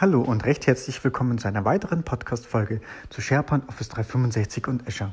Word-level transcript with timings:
Hallo 0.00 0.22
und 0.22 0.46
recht 0.46 0.66
herzlich 0.66 1.04
willkommen 1.04 1.36
zu 1.36 1.46
einer 1.46 1.66
weiteren 1.66 2.04
Podcast-Folge 2.04 2.80
zu 3.10 3.20
SharePoint 3.20 3.68
Office 3.68 3.90
365 3.90 4.66
und 4.66 4.88
Azure. 4.88 5.10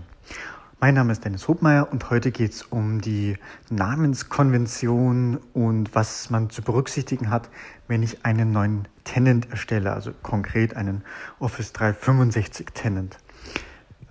Mein 0.80 0.94
Name 0.94 1.12
ist 1.12 1.26
Dennis 1.26 1.50
Hobmeier 1.50 1.92
und 1.92 2.10
heute 2.10 2.32
geht 2.32 2.54
es 2.54 2.62
um 2.62 3.02
die 3.02 3.36
Namenskonvention 3.70 5.42
und 5.52 5.94
was 5.94 6.30
man 6.30 6.50
zu 6.50 6.62
berücksichtigen 6.62 7.30
hat, 7.30 7.50
wenn 7.90 8.02
ich 8.02 8.26
einen 8.26 8.54
neuen 8.54 8.88
Tenant 9.04 9.52
erstelle, 9.52 9.92
also 9.92 10.14
konkret 10.24 10.78
einen 10.78 11.04
Office 11.40 11.74
365 11.74 12.68
Tenant. 12.74 13.18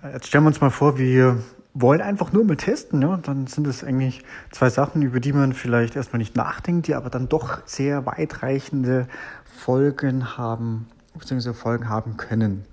Jetzt 0.03 0.27
stellen 0.27 0.43
wir 0.43 0.49
uns 0.49 0.61
mal 0.61 0.69
vor, 0.69 0.99
wir 0.99 1.41
wollen 1.81 2.01
einfach 2.01 2.31
nur 2.31 2.43
mal 2.43 2.57
testen. 2.57 3.01
Ja? 3.01 3.17
Dann 3.17 3.47
sind 3.47 3.67
es 3.67 3.83
eigentlich 3.83 4.23
zwei 4.51 4.69
Sachen, 4.69 5.01
über 5.01 5.19
die 5.19 5.33
man 5.33 5.53
vielleicht 5.53 5.95
erstmal 5.95 6.19
nicht 6.19 6.35
nachdenkt, 6.35 6.87
die 6.87 6.95
aber 6.95 7.09
dann 7.09 7.29
doch 7.29 7.59
sehr 7.65 8.05
weitreichende 8.05 9.07
Folgen 9.45 10.37
haben, 10.37 10.87
beziehungsweise 11.17 11.53
Folgen 11.53 11.89
haben 11.89 12.17
können. 12.17 12.65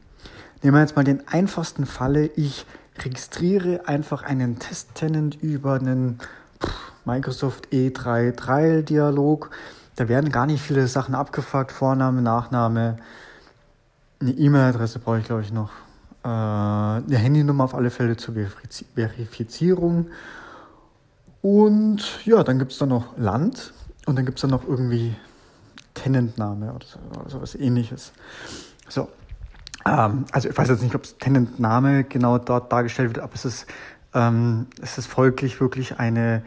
Nehmen 0.63 0.77
wir 0.77 0.80
jetzt 0.80 0.97
mal 0.97 1.05
den 1.05 1.27
einfachsten 1.29 1.87
Falle. 1.87 2.27
Ich 2.37 2.67
registriere 2.99 3.87
einfach 3.87 4.23
einen 4.23 4.59
Testtenant 4.59 5.43
über 5.43 5.75
einen 5.75 6.19
Microsoft 7.05 7.69
E3 7.73 8.35
Trial 8.35 8.83
Dialog. 8.83 9.51
Da 9.97 10.09
werden 10.09 10.30
gar 10.33 10.47
nicht 10.47 10.63
viele 10.63 10.87
Sachen 10.89 11.15
abgefragt. 11.15 11.71
Vorname, 11.71 12.23
Nachname, 12.23 12.97
eine 14.21 14.30
E-Mail-Adresse 14.30 15.01
brauche 15.01 15.19
ich 15.19 15.27
glaube 15.27 15.43
ich 15.43 15.52
noch. 15.52 15.71
Äh, 16.24 16.28
eine 16.28 17.19
Handynummer 17.19 17.64
auf 17.64 17.74
alle 17.74 17.91
Fälle 17.91 18.16
zur 18.16 18.34
Verifizierung. 18.95 20.06
Und 21.43 22.24
ja, 22.24 22.43
dann 22.43 22.59
gibt 22.59 22.73
es 22.73 22.79
dann 22.79 22.88
noch 22.88 23.18
Land 23.18 23.74
und 24.07 24.16
dann 24.16 24.24
gibt 24.24 24.38
es 24.38 24.43
dann 24.43 24.51
noch 24.51 24.66
irgendwie 24.66 25.15
Tenantname 25.93 26.73
oder 26.73 26.87
so, 26.87 26.99
oder 27.21 27.29
so 27.29 27.43
was 27.43 27.54
ähnliches. 27.54 28.12
So, 28.88 29.10
ähm, 29.84 30.24
also 30.32 30.49
ich 30.49 30.57
weiß 30.57 30.71
jetzt 30.71 30.82
nicht, 30.82 30.95
ob 30.95 31.04
es 31.04 31.18
Tenant-Name 31.18 32.04
genau 32.04 32.38
dort 32.38 32.73
dargestellt 32.73 33.10
wird, 33.10 33.18
aber 33.23 33.34
es 33.34 33.45
ist, 33.45 33.66
ähm, 34.15 34.66
es 34.80 34.96
ist 34.96 35.06
folglich 35.06 35.60
wirklich 35.60 35.99
eine, 35.99 36.43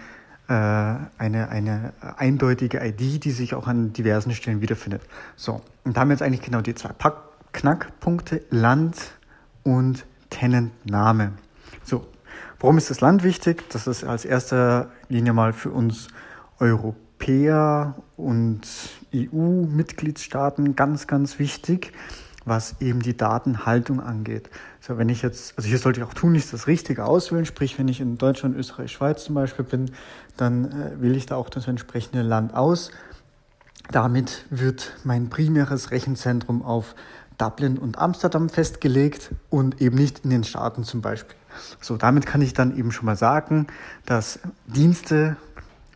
äh, 0.47 0.53
eine, 0.53 1.49
eine 1.49 1.93
eindeutige 2.17 2.83
ID, 2.83 3.23
die 3.23 3.31
sich 3.31 3.53
auch 3.53 3.67
an 3.67 3.93
diversen 3.93 4.31
Stellen 4.33 4.61
wiederfindet. 4.61 5.03
So, 5.35 5.61
und 5.83 5.95
da 5.95 6.01
haben 6.01 6.09
wir 6.09 6.15
jetzt 6.15 6.23
eigentlich 6.23 6.41
genau 6.41 6.61
die 6.61 6.73
zwei 6.73 6.89
Pack 6.89 7.17
Knackpunkte, 7.53 8.41
Land 8.49 9.16
und 9.67 10.05
Tenant-Name. 10.29 11.33
So, 11.83 12.07
warum 12.59 12.77
ist 12.77 12.89
das 12.89 13.01
Land 13.01 13.23
wichtig? 13.23 13.69
Das 13.69 13.85
ist 13.85 14.05
als 14.05 14.23
erster 14.23 14.89
Linie 15.09 15.33
mal 15.33 15.51
für 15.51 15.71
uns 15.71 16.07
Europäer 16.59 17.95
und 18.15 18.61
EU-Mitgliedstaaten 19.13 20.77
ganz, 20.77 21.05
ganz 21.05 21.37
wichtig 21.37 21.91
was 22.45 22.79
eben 22.79 23.01
die 23.01 23.17
Datenhaltung 23.17 23.99
angeht. 23.99 24.49
So, 24.79 24.97
wenn 24.97 25.09
ich 25.09 25.21
jetzt, 25.21 25.57
also 25.57 25.67
hier 25.67 25.79
sollte 25.79 25.99
ich 25.99 26.07
auch 26.07 26.13
tunlichst 26.13 26.53
das 26.53 26.65
Richtige 26.67 27.03
auswählen, 27.03 27.45
sprich, 27.45 27.77
wenn 27.77 27.89
ich 27.89 27.99
in 27.99 28.17
Deutschland, 28.17 28.55
Österreich, 28.55 28.89
Schweiz 28.93 29.25
zum 29.25 29.35
Beispiel 29.35 29.65
bin, 29.65 29.91
dann 30.37 30.71
äh, 30.71 31.01
wähle 31.01 31.17
ich 31.17 31.25
da 31.25 31.35
auch 31.35 31.49
das 31.49 31.67
entsprechende 31.67 32.21
Land 32.21 32.53
aus. 32.53 32.91
Damit 33.91 34.45
wird 34.49 34.93
mein 35.03 35.29
primäres 35.29 35.91
Rechenzentrum 35.91 36.61
auf 36.61 36.95
Dublin 37.37 37.77
und 37.77 37.97
Amsterdam 37.97 38.49
festgelegt 38.49 39.33
und 39.49 39.81
eben 39.81 39.95
nicht 39.95 40.23
in 40.23 40.31
den 40.31 40.43
Staaten 40.43 40.83
zum 40.83 41.01
Beispiel. 41.01 41.35
So, 41.81 41.97
damit 41.97 42.25
kann 42.25 42.41
ich 42.41 42.53
dann 42.53 42.77
eben 42.77 42.91
schon 42.91 43.05
mal 43.05 43.15
sagen, 43.15 43.67
dass 44.05 44.39
Dienste 44.65 45.37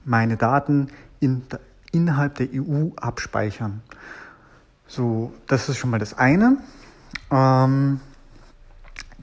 meine 0.06 0.38
Daten 0.38 0.88
in, 1.19 1.44
innerhalb 1.92 2.36
der 2.36 2.47
EU 2.53 2.90
abspeichern. 2.96 3.81
So, 4.88 5.34
das 5.47 5.69
ist 5.69 5.78
schon 5.78 5.90
mal 5.90 6.00
das 6.00 6.13
eine. 6.18 6.57
Ähm, 7.31 8.02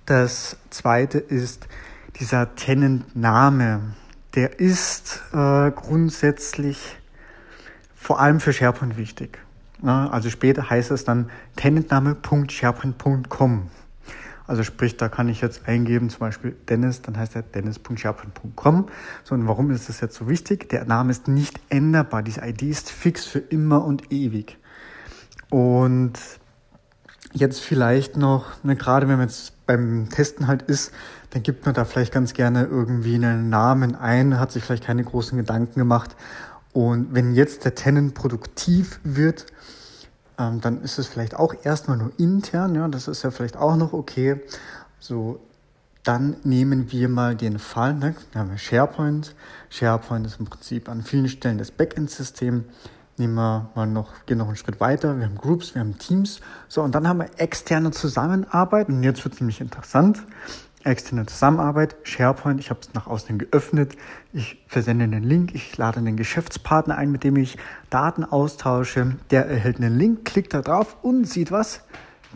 das 0.06 0.56
zweite 0.70 1.18
ist 1.18 1.68
dieser 2.18 2.54
Tenant-Name. 2.54 3.94
Der 4.34 4.60
ist 4.60 5.22
äh, 5.32 5.70
grundsätzlich 5.70 6.96
vor 7.94 8.20
allem 8.20 8.40
für 8.40 8.52
SharePoint 8.52 8.96
wichtig. 8.96 9.38
Ja, 9.82 10.08
also 10.08 10.30
später 10.30 10.68
heißt 10.68 10.90
es 10.90 11.04
dann 11.04 11.30
tenantname.sharepoint.com. 11.56 13.70
Also 14.48 14.64
sprich, 14.64 14.96
da 14.96 15.10
kann 15.10 15.28
ich 15.28 15.42
jetzt 15.42 15.68
eingeben, 15.68 16.08
zum 16.08 16.20
Beispiel 16.20 16.56
Dennis, 16.68 17.02
dann 17.02 17.18
heißt 17.18 17.36
er 17.36 17.42
dennis.sharepoint.com. 17.42 18.88
So, 19.22 19.34
und 19.34 19.46
warum 19.46 19.70
ist 19.70 19.90
das 19.90 20.00
jetzt 20.00 20.16
so 20.16 20.26
wichtig? 20.26 20.70
Der 20.70 20.86
Name 20.86 21.10
ist 21.10 21.28
nicht 21.28 21.60
änderbar. 21.68 22.22
Diese 22.22 22.40
ID 22.40 22.62
ist 22.62 22.90
fix 22.90 23.26
für 23.26 23.40
immer 23.40 23.84
und 23.84 24.10
ewig. 24.10 24.56
Und 25.50 26.14
jetzt 27.34 27.60
vielleicht 27.60 28.16
noch, 28.16 28.64
ne, 28.64 28.74
gerade 28.74 29.06
wenn 29.06 29.18
man 29.18 29.28
jetzt 29.28 29.66
beim 29.66 30.08
Testen 30.08 30.46
halt 30.46 30.62
ist, 30.62 30.92
dann 31.30 31.42
gibt 31.42 31.66
man 31.66 31.74
da 31.74 31.84
vielleicht 31.84 32.12
ganz 32.12 32.32
gerne 32.32 32.64
irgendwie 32.64 33.16
einen 33.16 33.50
Namen 33.50 33.94
ein, 33.94 34.40
hat 34.40 34.50
sich 34.50 34.64
vielleicht 34.64 34.84
keine 34.84 35.04
großen 35.04 35.36
Gedanken 35.36 35.78
gemacht. 35.78 36.16
Und 36.78 37.12
wenn 37.12 37.34
jetzt 37.34 37.64
der 37.64 37.74
Tenant 37.74 38.14
produktiv 38.14 39.00
wird, 39.02 39.46
ähm, 40.38 40.60
dann 40.60 40.80
ist 40.82 41.00
es 41.00 41.08
vielleicht 41.08 41.34
auch 41.34 41.52
erstmal 41.64 41.96
nur 41.96 42.12
intern, 42.18 42.76
ja, 42.76 42.86
das 42.86 43.08
ist 43.08 43.24
ja 43.24 43.32
vielleicht 43.32 43.56
auch 43.56 43.74
noch 43.74 43.92
okay. 43.92 44.40
So, 45.00 45.40
dann 46.04 46.36
nehmen 46.44 46.92
wir 46.92 47.08
mal 47.08 47.34
den 47.34 47.58
Fall, 47.58 47.94
ne? 47.94 48.14
wir 48.30 48.40
haben 48.40 48.56
SharePoint. 48.56 49.34
SharePoint 49.70 50.24
ist 50.24 50.38
im 50.38 50.46
Prinzip 50.46 50.88
an 50.88 51.02
vielen 51.02 51.28
Stellen 51.28 51.58
das 51.58 51.72
Backend-System. 51.72 52.66
Nehmen 53.16 53.34
wir 53.34 53.70
mal 53.74 53.86
noch, 53.88 54.12
gehen 54.26 54.38
noch 54.38 54.46
einen 54.46 54.54
Schritt 54.54 54.78
weiter. 54.78 55.18
Wir 55.18 55.26
haben 55.26 55.34
Groups, 55.34 55.74
wir 55.74 55.80
haben 55.80 55.98
Teams. 55.98 56.40
So, 56.68 56.82
und 56.82 56.94
dann 56.94 57.08
haben 57.08 57.18
wir 57.18 57.28
externe 57.38 57.90
Zusammenarbeit. 57.90 58.88
Und 58.88 59.02
jetzt 59.02 59.24
wird 59.24 59.34
es 59.34 59.40
nämlich 59.40 59.60
interessant. 59.60 60.22
Externe 60.88 61.26
Zusammenarbeit, 61.26 61.96
SharePoint, 62.02 62.58
ich 62.60 62.70
habe 62.70 62.80
es 62.80 62.94
nach 62.94 63.06
außen 63.06 63.38
geöffnet. 63.38 63.94
Ich 64.32 64.64
versende 64.66 65.04
einen 65.04 65.22
Link, 65.22 65.54
ich 65.54 65.76
lade 65.76 65.98
einen 65.98 66.16
Geschäftspartner 66.16 66.96
ein, 66.96 67.12
mit 67.12 67.22
dem 67.24 67.36
ich 67.36 67.58
Daten 67.90 68.24
austausche. 68.24 69.16
Der 69.30 69.44
erhält 69.46 69.76
einen 69.76 69.98
Link, 69.98 70.24
klickt 70.24 70.54
da 70.54 70.62
drauf 70.62 70.96
und 71.02 71.26
sieht 71.26 71.52
was? 71.52 71.82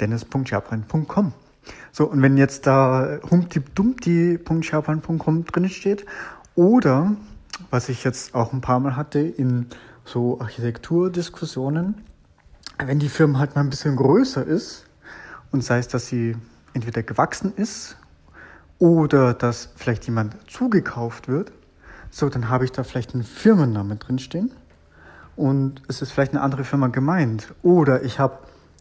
dennis.sharepoint.com. 0.00 1.32
So, 1.92 2.06
und 2.06 2.20
wenn 2.22 2.36
jetzt 2.36 2.66
da 2.66 3.20
humptipdumpti.sharepoint.com 3.30 5.44
drin 5.44 5.68
steht 5.68 6.04
oder 6.54 7.14
was 7.70 7.88
ich 7.88 8.02
jetzt 8.04 8.34
auch 8.34 8.52
ein 8.52 8.60
paar 8.60 8.80
Mal 8.80 8.96
hatte 8.96 9.20
in 9.20 9.68
so 10.04 10.40
Architekturdiskussionen, 10.40 12.02
wenn 12.78 12.98
die 12.98 13.08
Firma 13.08 13.38
halt 13.38 13.54
mal 13.54 13.62
ein 13.62 13.70
bisschen 13.70 13.96
größer 13.96 14.44
ist 14.44 14.84
und 15.52 15.62
sei 15.62 15.78
es, 15.78 15.86
dass 15.88 16.08
sie 16.08 16.36
entweder 16.74 17.02
gewachsen 17.02 17.54
ist 17.54 17.96
oder 18.82 19.32
dass 19.32 19.68
vielleicht 19.76 20.06
jemand 20.06 20.34
zugekauft 20.50 21.28
wird, 21.28 21.52
so, 22.10 22.28
dann 22.28 22.48
habe 22.48 22.64
ich 22.64 22.72
da 22.72 22.82
vielleicht 22.82 23.14
einen 23.14 23.22
Firmennamen 23.22 24.00
drinstehen 24.00 24.50
und 25.36 25.82
es 25.86 26.02
ist 26.02 26.10
vielleicht 26.10 26.32
eine 26.32 26.40
andere 26.40 26.64
Firma 26.64 26.88
gemeint. 26.88 27.54
Oder 27.62 28.02
ich 28.02 28.18
habe 28.18 28.38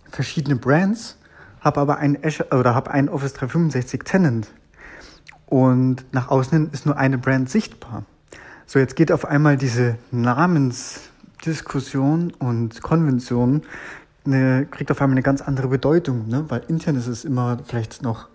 verschiedene 0.10 0.56
Brands, 0.56 1.18
habe 1.60 1.80
aber 1.80 1.98
ein 2.00 2.18
oder 2.50 2.74
habe 2.74 2.90
ein 2.90 3.10
Office 3.10 3.34
365 3.34 4.02
Tenant 4.04 4.48
und 5.46 6.04
nach 6.12 6.30
außen 6.30 6.72
ist 6.72 6.88
nur 6.88 6.98
eine 6.98 7.20
Brand 7.20 7.52
sichtbar. 7.52 8.04
So, 8.66 8.80
jetzt 8.80 8.96
geht 8.96 9.12
auf 9.12 9.26
einmal 9.26 9.56
diese 9.56 9.98
Namens 10.10 11.12
Diskussion 11.46 12.34
und 12.40 12.82
Konvention 12.82 13.62
eine, 14.26 14.66
kriegt 14.66 14.90
auf 14.90 15.00
einmal 15.00 15.14
eine 15.14 15.24
ganz 15.24 15.42
andere 15.44 15.68
Bedeutung, 15.68 16.28
ne? 16.28 16.46
weil 16.50 16.64
intern 16.70 16.96
ist 16.96 17.08
es 17.08 17.24
immer 17.24 17.60
vielleicht 17.68 18.02
noch 18.02 18.31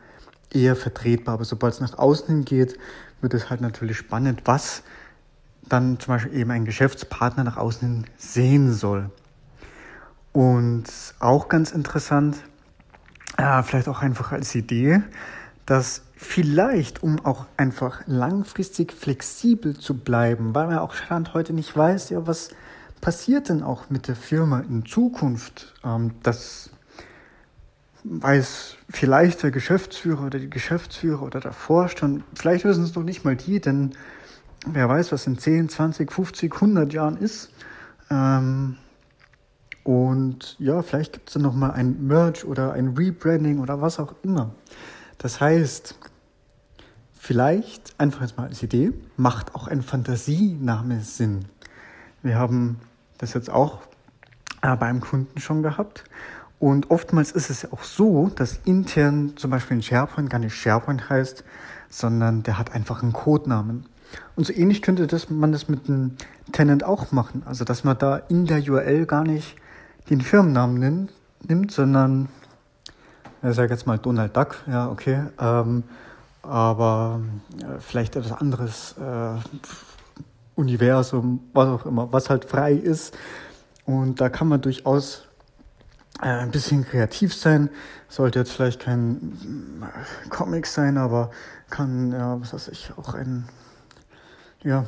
eher 0.52 0.76
vertretbar, 0.76 1.34
aber 1.34 1.44
sobald 1.44 1.74
es 1.74 1.80
nach 1.80 1.98
außen 1.98 2.28
hin 2.28 2.44
geht, 2.44 2.78
wird 3.20 3.34
es 3.34 3.50
halt 3.50 3.60
natürlich 3.60 3.96
spannend, 3.96 4.42
was 4.44 4.82
dann 5.68 5.98
zum 5.98 6.14
Beispiel 6.14 6.34
eben 6.34 6.50
ein 6.50 6.64
Geschäftspartner 6.64 7.44
nach 7.44 7.56
außen 7.56 7.80
hin 7.88 8.04
sehen 8.16 8.72
soll. 8.72 9.10
Und 10.32 10.84
auch 11.18 11.48
ganz 11.48 11.72
interessant, 11.72 12.36
äh, 13.36 13.62
vielleicht 13.62 13.88
auch 13.88 14.02
einfach 14.02 14.32
als 14.32 14.54
Idee, 14.54 15.02
dass 15.64 16.02
vielleicht, 16.14 17.02
um 17.02 17.24
auch 17.24 17.46
einfach 17.56 18.02
langfristig 18.06 18.92
flexibel 18.92 19.76
zu 19.76 19.98
bleiben, 19.98 20.54
weil 20.54 20.66
man 20.68 20.78
auch 20.78 20.94
Stand 20.94 21.34
heute 21.34 21.52
nicht 21.52 21.76
weiß, 21.76 22.10
ja, 22.10 22.26
was 22.26 22.50
passiert 23.00 23.48
denn 23.48 23.62
auch 23.62 23.90
mit 23.90 24.08
der 24.08 24.16
Firma 24.16 24.60
in 24.60 24.86
Zukunft? 24.86 25.74
Ähm, 25.84 26.12
das 26.22 26.70
weiß 28.08 28.76
vielleicht 28.88 29.42
der 29.42 29.50
Geschäftsführer 29.50 30.26
oder 30.26 30.38
die 30.38 30.50
Geschäftsführer 30.50 31.22
oder 31.22 31.40
der 31.40 31.52
Vorstand. 31.52 32.24
Vielleicht 32.34 32.64
wissen 32.64 32.84
es 32.84 32.92
doch 32.92 33.02
nicht 33.02 33.24
mal 33.24 33.36
die, 33.36 33.60
denn 33.60 33.92
wer 34.66 34.88
weiß, 34.88 35.12
was 35.12 35.26
in 35.26 35.38
10, 35.38 35.68
20, 35.68 36.12
50, 36.12 36.54
100 36.54 36.92
Jahren 36.92 37.16
ist. 37.16 37.50
Ähm, 38.10 38.76
und 39.82 40.56
ja, 40.58 40.82
vielleicht 40.82 41.12
gibt 41.12 41.28
es 41.28 41.34
dann 41.34 41.42
nochmal 41.42 41.72
ein 41.72 42.06
Merge 42.06 42.46
oder 42.46 42.72
ein 42.72 42.94
Rebranding 42.96 43.60
oder 43.60 43.80
was 43.80 43.98
auch 43.98 44.14
immer. 44.22 44.54
Das 45.18 45.40
heißt, 45.40 45.96
vielleicht, 47.12 47.98
einfach 47.98 48.22
jetzt 48.22 48.36
mal 48.36 48.48
als 48.48 48.62
Idee, 48.62 48.92
macht 49.16 49.54
auch 49.54 49.66
ein 49.68 49.82
Fantasiename 49.82 51.00
Sinn. 51.00 51.46
Wir 52.22 52.36
haben 52.36 52.80
das 53.18 53.34
jetzt 53.34 53.50
auch 53.50 53.80
äh, 54.62 54.76
beim 54.76 55.00
Kunden 55.00 55.40
schon 55.40 55.62
gehabt. 55.62 56.04
Und 56.58 56.90
oftmals 56.90 57.32
ist 57.32 57.50
es 57.50 57.70
auch 57.70 57.82
so, 57.82 58.30
dass 58.34 58.60
intern 58.64 59.36
zum 59.36 59.50
Beispiel 59.50 59.78
ein 59.78 59.82
SharePoint 59.82 60.30
gar 60.30 60.38
nicht 60.38 60.54
SharePoint 60.54 61.10
heißt, 61.10 61.44
sondern 61.90 62.42
der 62.42 62.58
hat 62.58 62.72
einfach 62.72 63.02
einen 63.02 63.12
Codenamen. 63.12 63.86
Und 64.36 64.46
so 64.46 64.52
ähnlich 64.52 64.82
könnte 64.82 65.06
das, 65.06 65.28
man 65.28 65.52
das 65.52 65.68
mit 65.68 65.88
einem 65.88 66.16
Tenant 66.52 66.84
auch 66.84 67.12
machen. 67.12 67.42
Also, 67.44 67.64
dass 67.64 67.84
man 67.84 67.98
da 67.98 68.16
in 68.16 68.46
der 68.46 68.58
URL 68.58 69.06
gar 69.06 69.24
nicht 69.24 69.56
den 70.08 70.20
Firmennamen 70.20 71.10
nimmt, 71.42 71.72
sondern, 71.72 72.28
ich 73.42 73.54
sage 73.54 73.72
jetzt 73.72 73.86
mal 73.86 73.98
Donald 73.98 74.36
Duck, 74.36 74.56
ja, 74.66 74.88
okay, 74.88 75.24
ähm, 75.38 75.82
aber 76.42 77.20
äh, 77.60 77.80
vielleicht 77.80 78.16
etwas 78.16 78.32
anderes, 78.32 78.94
äh, 78.98 79.38
Universum, 80.54 81.40
was 81.52 81.68
auch 81.68 81.86
immer, 81.86 82.12
was 82.12 82.30
halt 82.30 82.46
frei 82.46 82.72
ist. 82.72 83.16
Und 83.84 84.20
da 84.20 84.28
kann 84.28 84.48
man 84.48 84.60
durchaus 84.60 85.25
ein 86.18 86.50
bisschen 86.50 86.86
kreativ 86.86 87.34
sein. 87.34 87.70
Sollte 88.08 88.38
jetzt 88.38 88.52
vielleicht 88.52 88.80
kein 88.80 89.82
äh, 89.82 90.28
Comic 90.28 90.66
sein, 90.66 90.96
aber 90.98 91.30
kann, 91.70 92.12
ja, 92.12 92.40
was 92.40 92.54
weiß 92.54 92.68
ich, 92.68 92.92
auch 92.96 93.14
ein, 93.14 93.48
ja, 94.62 94.86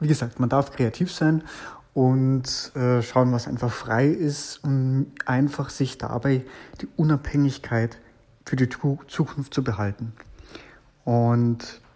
wie 0.00 0.08
gesagt, 0.08 0.40
man 0.40 0.48
darf 0.48 0.72
kreativ 0.72 1.12
sein 1.12 1.42
und 1.94 2.74
äh, 2.74 3.02
schauen, 3.02 3.32
was 3.32 3.46
einfach 3.46 3.72
frei 3.72 4.08
ist 4.08 4.62
und 4.64 5.12
einfach 5.26 5.70
sich 5.70 5.98
dabei 5.98 6.44
die 6.80 6.88
Unabhängigkeit 6.96 7.98
für 8.44 8.56
die 8.56 8.68
Zukunft 8.68 9.54
zu 9.54 9.62
behalten. 9.62 10.12
Und 11.04 11.62
äh, 11.62 11.89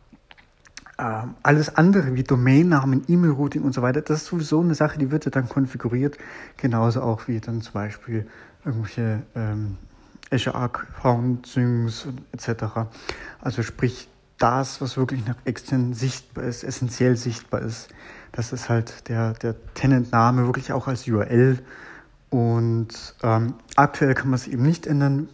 alles 0.96 1.74
andere 1.76 2.14
wie 2.14 2.22
Domainnamen, 2.22 3.04
E-Mail-Routing 3.08 3.62
und 3.62 3.74
so 3.74 3.82
weiter, 3.82 4.00
das 4.00 4.22
ist 4.22 4.26
sowieso 4.26 4.60
eine 4.60 4.74
Sache, 4.74 4.98
die 4.98 5.10
wird 5.10 5.24
ja 5.24 5.30
dann 5.30 5.48
konfiguriert, 5.48 6.18
genauso 6.56 7.02
auch 7.02 7.26
wie 7.26 7.40
dann 7.40 7.62
zum 7.62 7.72
Beispiel 7.72 8.26
irgendwelche 8.64 9.22
ähm, 9.34 9.76
Azure 10.30 10.56
Account 10.56 11.46
Syncs 11.46 12.06
etc. 12.32 12.64
Also 13.40 13.62
sprich 13.62 14.08
das, 14.38 14.80
was 14.80 14.96
wirklich 14.96 15.26
nach 15.26 15.36
extern 15.44 15.94
sichtbar 15.94 16.44
ist, 16.44 16.64
essentiell 16.64 17.16
sichtbar 17.16 17.62
ist. 17.62 17.88
Das 18.32 18.52
ist 18.52 18.68
halt 18.68 19.08
der, 19.08 19.32
der 19.34 19.54
Tenant-Name 19.74 20.46
wirklich 20.46 20.72
auch 20.72 20.88
als 20.88 21.06
URL. 21.06 21.60
Und 22.30 23.14
ähm, 23.22 23.54
aktuell 23.76 24.14
kann 24.14 24.28
man 24.28 24.34
es 24.34 24.48
eben 24.48 24.64
nicht 24.64 24.88
ändern. 24.88 25.28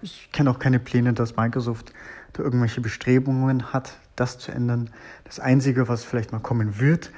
Ich 0.00 0.30
kenne 0.32 0.50
auch 0.50 0.58
keine 0.58 0.78
Pläne, 0.78 1.12
dass 1.12 1.36
Microsoft 1.36 1.92
da 2.32 2.42
irgendwelche 2.42 2.80
Bestrebungen 2.80 3.72
hat, 3.72 3.98
das 4.16 4.38
zu 4.38 4.50
ändern. 4.52 4.90
Das 5.24 5.38
Einzige, 5.40 5.88
was 5.88 6.04
vielleicht 6.04 6.32
mal 6.32 6.40
kommen 6.40 6.80
wird, 6.80 7.12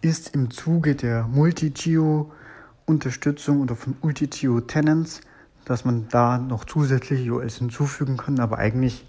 ist 0.00 0.34
im 0.34 0.50
Zuge 0.50 0.94
der 0.94 1.28
Multi-Geo-Unterstützung 1.28 3.60
oder 3.60 3.76
von 3.76 3.96
Multi-Geo-Tenants 4.02 5.20
dass 5.64 5.84
man 5.84 6.08
da 6.08 6.38
noch 6.38 6.64
zusätzliche 6.64 7.32
URLs 7.32 7.56
hinzufügen 7.56 8.16
kann, 8.16 8.38
aber 8.38 8.58
eigentlich 8.58 9.06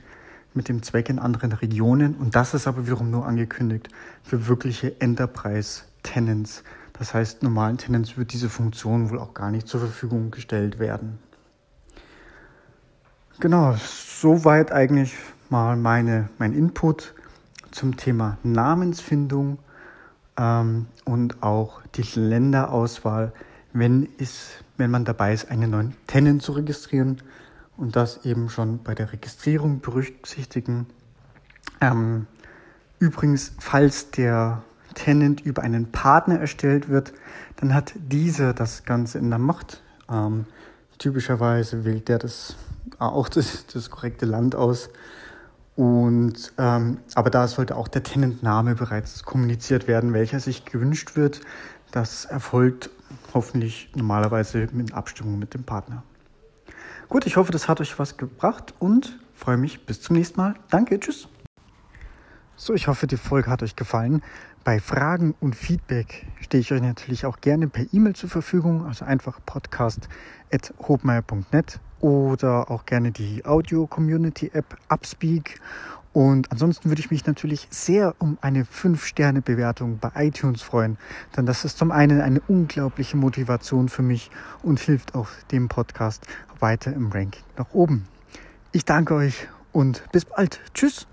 mit 0.53 0.69
dem 0.69 0.83
Zweck 0.83 1.09
in 1.09 1.19
anderen 1.19 1.51
Regionen. 1.51 2.15
Und 2.15 2.35
das 2.35 2.53
ist 2.53 2.67
aber 2.67 2.85
wiederum 2.85 3.11
nur 3.11 3.25
angekündigt 3.25 3.89
für 4.23 4.47
wirkliche 4.47 4.99
Enterprise-Tenants. 5.01 6.63
Das 6.93 7.13
heißt, 7.13 7.43
normalen 7.43 7.77
Tenants 7.77 8.17
wird 8.17 8.31
diese 8.31 8.49
Funktion 8.49 9.09
wohl 9.09 9.19
auch 9.19 9.33
gar 9.33 9.51
nicht 9.51 9.67
zur 9.67 9.81
Verfügung 9.81 10.31
gestellt 10.31 10.79
werden. 10.79 11.19
Genau, 13.41 13.75
soweit 13.77 14.71
eigentlich 14.71 15.13
mal 15.51 15.75
meine, 15.75 16.30
mein 16.38 16.53
Input 16.53 17.13
zum 17.71 17.97
Thema 17.97 18.38
Namensfindung 18.44 19.59
ähm, 20.38 20.88
und 21.03 21.44
auch 21.44 21.81
die 21.95 22.03
Länderauswahl, 22.19 23.33
wenn 23.74 24.09
es 24.18 24.63
wenn 24.77 24.92
man 24.92 25.06
dabei 25.06 25.33
ist, 25.33 25.50
einen 25.50 25.71
neuen 25.71 25.95
Tenant 26.07 26.42
zu 26.42 26.53
registrieren 26.53 27.21
und 27.77 27.95
das 27.95 28.25
eben 28.25 28.50
schon 28.50 28.83
bei 28.83 28.95
der 28.95 29.12
Registrierung 29.12 29.81
berücksichtigen. 29.81 30.88
Ähm, 31.81 32.27
übrigens, 33.00 33.53
falls 33.59 34.12
der 34.12 34.63
Tenant 34.94 35.41
über 35.41 35.62
einen 35.62 35.91
Partner 35.91 36.39
erstellt 36.39 36.89
wird, 36.89 37.13
dann 37.57 37.74
hat 37.74 37.94
dieser 37.95 38.53
das 38.53 38.86
Ganze 38.86 39.18
in 39.18 39.30
der 39.30 39.39
Macht. 39.39 39.81
Ähm, 40.09 40.45
typischerweise 40.98 41.83
wählt 41.83 42.07
der 42.07 42.19
das 42.19 42.56
auch 43.00 43.27
das, 43.27 43.65
das 43.68 43.89
korrekte 43.89 44.25
Land 44.25 44.56
aus. 44.56 44.89
Und 45.75 46.54
ähm, 46.57 47.00
aber 47.16 47.30
da 47.30 47.48
sollte 47.48 47.75
auch 47.75 47.89
der 47.89 48.04
Tenant-Name 48.04 48.75
bereits 48.75 49.24
kommuniziert 49.24 49.88
werden, 49.88 50.13
welcher 50.13 50.39
sich 50.39 50.63
gewünscht 50.63 51.16
wird. 51.16 51.42
Das 51.92 52.25
erfolgt 52.25 52.89
hoffentlich 53.33 53.89
normalerweise 53.95 54.62
in 54.62 54.94
Abstimmung 54.94 55.38
mit 55.38 55.54
dem 55.54 55.63
Partner. 55.63 56.04
Gut, 57.10 57.27
ich 57.27 57.38
hoffe, 57.38 57.51
das 57.51 57.68
hat 57.68 57.81
euch 57.81 58.00
was 58.00 58.18
gebracht 58.18 58.74
und 58.80 59.19
freue 59.36 59.57
mich 59.57 59.86
bis 59.86 60.01
zum 60.01 60.16
nächsten 60.16 60.39
Mal. 60.39 60.56
Danke, 60.69 61.00
tschüss. 61.00 61.27
So, 62.56 62.74
ich 62.74 62.88
hoffe, 62.88 63.06
die 63.06 63.18
Folge 63.18 63.51
hat 63.51 63.62
euch 63.62 63.75
gefallen. 63.75 64.24
Bei 64.63 64.80
Fragen 64.80 65.36
und 65.42 65.56
Feedback 65.56 66.25
stehe 66.39 66.62
ich 66.62 66.72
euch 66.72 66.81
natürlich 66.81 67.25
auch 67.25 67.42
gerne 67.42 67.68
per 67.68 67.86
E-Mail 67.92 68.16
zur 68.16 68.30
Verfügung, 68.30 68.86
also 68.86 69.04
einfach 69.06 69.39
podcast.hobmeier.net 69.45 71.80
oder 72.00 72.69
auch 72.69 72.86
gerne 72.86 73.12
die 73.12 73.45
Audio-Community-App 73.45 74.77
Upspeak 74.89 75.59
und 76.15 76.50
ansonsten 76.50 76.89
würde 76.89 77.01
ich 77.01 77.12
mich 77.12 77.25
natürlich 77.25 77.68
sehr 77.71 78.15
um 78.19 78.38
eine 78.39 78.63
5-Sterne-Bewertung 78.63 80.00
bei 80.00 80.12
iTunes 80.15 80.62
freuen, 80.62 80.97
denn 81.36 81.45
das 81.45 81.65
ist 81.65 81.77
zum 81.77 81.92
einen 81.92 82.21
eine 82.21 82.39
unglaubliche 82.47 83.18
Motivation 83.18 83.89
für 83.89 84.01
mich 84.01 84.31
und 84.63 84.80
hilft 84.80 85.13
auch 85.13 85.27
dem 85.51 85.68
Podcast 85.68 86.25
weiter 86.62 86.94
im 86.94 87.12
Ranking 87.12 87.44
nach 87.57 87.74
oben. 87.74 88.07
Ich 88.71 88.86
danke 88.86 89.13
euch 89.13 89.50
und 89.74 90.03
bis 90.13 90.24
bald. 90.24 90.62
Tschüss. 90.74 91.06